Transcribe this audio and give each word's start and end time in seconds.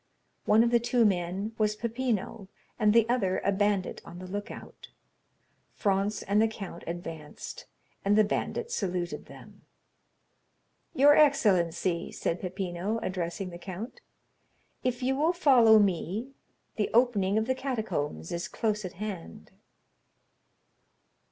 One 0.45 0.63
of 0.63 0.71
the 0.71 0.79
two 0.79 1.05
men 1.05 1.51
was 1.59 1.75
Peppino, 1.75 2.49
and 2.79 2.91
the 2.91 3.07
other 3.07 3.37
a 3.45 3.51
bandit 3.51 4.01
on 4.03 4.17
the 4.17 4.25
lookout. 4.25 4.89
Franz 5.75 6.23
and 6.23 6.41
the 6.41 6.47
count 6.47 6.83
advanced, 6.87 7.67
and 8.03 8.17
the 8.17 8.23
bandit 8.23 8.71
saluted 8.71 9.27
them. 9.27 9.61
"Your 10.95 11.15
excellency," 11.15 12.11
said 12.11 12.41
Peppino, 12.41 12.97
addressing 13.03 13.51
the 13.51 13.59
count, 13.59 14.01
"if 14.83 15.03
you 15.03 15.15
will 15.15 15.33
follow 15.33 15.77
me, 15.77 16.31
the 16.77 16.89
opening 16.95 17.37
of 17.37 17.45
the 17.45 17.53
catacombs 17.53 18.31
is 18.31 18.47
close 18.47 18.83
at 18.83 18.93
hand." 18.93 19.51